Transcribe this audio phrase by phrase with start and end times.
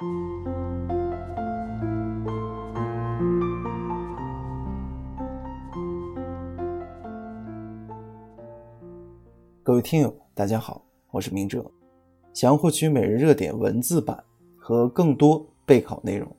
[0.00, 0.06] 各
[9.74, 11.70] 位听友，大家好，我是明哲。
[12.32, 14.24] 想要获取每日热点文字版
[14.56, 16.34] 和更多备考内容，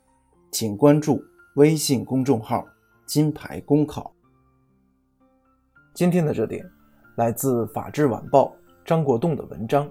[0.50, 1.23] 请关注
[1.54, 2.66] 微信公众号
[3.05, 4.12] “金牌公考”。
[5.93, 6.68] 今天的热点
[7.16, 8.46] 来自《法制晚报》
[8.84, 9.88] 张国栋的文章：“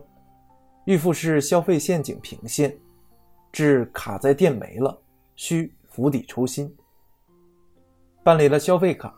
[0.87, 2.77] 预付式消费陷阱频现，
[3.53, 4.97] 致卡在店没了，
[5.37, 6.75] 需釜底抽薪。”
[8.23, 9.15] 办理了消费卡，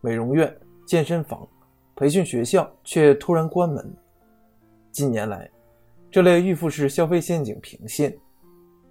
[0.00, 0.54] 美容院、
[0.86, 1.46] 健身房。
[1.94, 3.94] 培训学校却突然关门。
[4.90, 5.48] 近年来，
[6.10, 8.16] 这类预付式消费陷阱频现。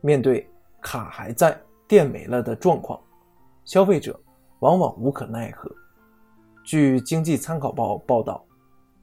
[0.02, 0.48] 面对
[0.80, 3.02] 卡还在、店没了的状况，
[3.66, 4.18] 消费者
[4.60, 5.70] 往往无可奈何。
[6.64, 8.46] 据《经济参考报》报道，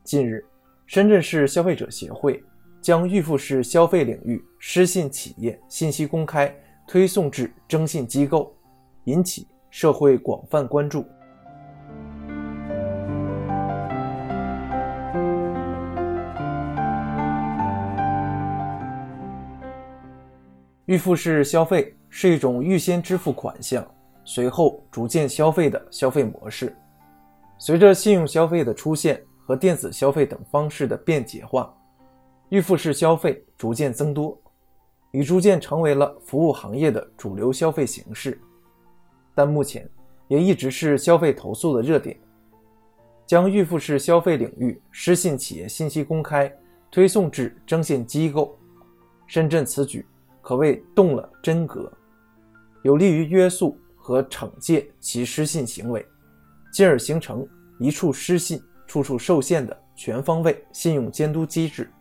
[0.04, 0.46] 近日，
[0.86, 2.42] 深圳市消费者协会
[2.88, 6.50] 将预付式消费领域失信企业信息公开
[6.86, 8.50] 推送至征信机构，
[9.04, 11.04] 引起社会广泛关注。
[20.86, 23.86] 预付式消费是一种预先支付款项，
[24.24, 26.74] 随后逐渐消费的消费模式。
[27.58, 31.70] 随着信用消费的出现和电子消费等方式的便捷化，
[32.50, 34.40] 预付式消费逐渐增多，
[35.12, 38.40] 已逐渐成为了服务行业的主流消费形式。
[39.34, 39.88] 但目前
[40.28, 42.18] 也一直是消费投诉的热点。
[43.26, 46.50] 将预付式消费领域失信企业信息公开
[46.90, 48.58] 推送至征信机构，
[49.26, 50.06] 深圳此举。
[50.40, 51.92] 可谓动了真格，
[52.82, 56.02] 有利于约束和惩戒其失信行为，
[56.72, 57.46] 进而形成
[57.78, 61.92] 一处失信，处处受限的全方位信用监督机制。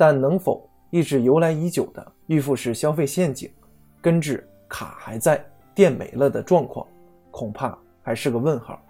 [0.00, 3.52] 但能否抑制由来已久的预付式消费陷阱，
[4.00, 6.86] 根治卡还在、店没了的状况，
[7.30, 8.82] 恐怕还是个问号。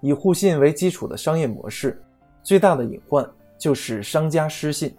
[0.00, 2.00] 以互信为基础的商业模式，
[2.40, 3.28] 最大的隐患
[3.58, 4.96] 就是商家失信。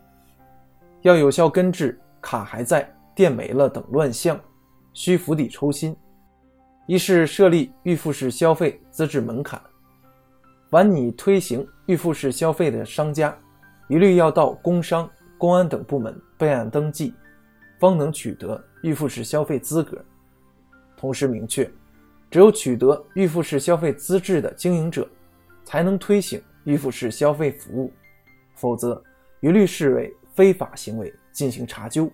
[1.03, 4.37] 要有效根治卡还在、店没了等乱象，
[4.91, 5.95] 需釜底抽薪。
[6.85, 9.61] 一是设立预付式消费资质门槛，
[10.69, 13.33] 凡你推行预付式消费的商家，
[13.87, 17.13] 一律要到工商、公安等部门备案登记，
[17.79, 20.03] 方能取得预付式消费资格。
[20.95, 21.69] 同时明确，
[22.29, 25.07] 只有取得预付式消费资质的经营者，
[25.63, 27.91] 才能推行预付式消费服务，
[28.55, 29.03] 否则
[29.41, 30.13] 一律视为。
[30.37, 32.07] 非法行为进行查究。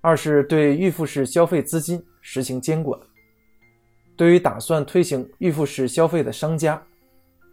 [0.00, 2.98] 二是对预付式消费资金实行监管。
[4.16, 6.84] 对于打算推行预付式消费的商家，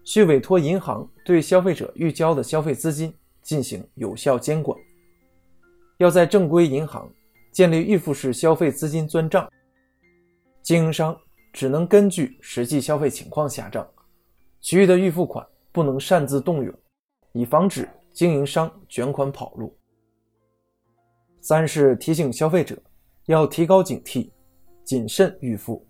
[0.03, 4.77] 需委托银行对消费者预交的消费资金进行有效监管。
[5.97, 7.11] 要在正规银行
[7.51, 9.51] 建立预付式消费资金专账，
[10.61, 11.15] 经营商
[11.53, 13.87] 只能根据实际消费情况下账，
[14.59, 16.73] 其余的预付款不能擅自动用，
[17.33, 17.87] 以防止。
[18.13, 19.73] 经营商卷款跑路。
[21.39, 22.77] 三是提醒消费者
[23.27, 24.29] 要提高警惕，
[24.83, 25.87] 谨慎预付，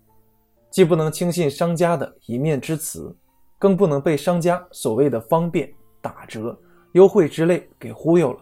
[0.69, 3.17] 既不能轻信商家的一面之词，
[3.61, 6.59] 更不能被商家所谓的方便、打折、
[6.93, 8.39] 优惠之类给忽悠了，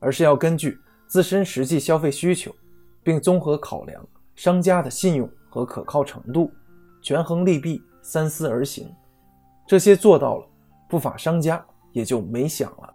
[0.00, 2.54] 而是要根据自身实际消费需求，
[3.02, 4.06] 并综合考量
[4.36, 6.52] 商家的信用和可靠程度，
[7.00, 8.94] 权衡利弊，三思而行。
[9.66, 10.46] 这些做到了，
[10.90, 11.64] 不法商家。
[11.92, 12.94] 也就没想了。